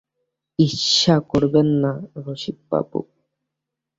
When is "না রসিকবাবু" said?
1.83-2.99